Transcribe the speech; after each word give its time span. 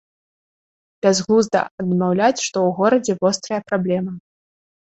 Бязглузда 1.05 1.61
адмаўляць, 1.83 2.39
што 2.47 2.57
ў 2.57 2.69
горадзе 2.81 3.13
вострая 3.21 3.61
праблема. 3.69 4.11